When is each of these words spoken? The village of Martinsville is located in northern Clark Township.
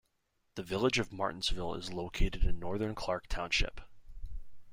The 0.55 0.63
village 0.63 0.97
of 0.97 1.11
Martinsville 1.13 1.75
is 1.75 1.93
located 1.93 2.43
in 2.43 2.57
northern 2.57 2.95
Clark 2.95 3.27
Township. 3.27 3.81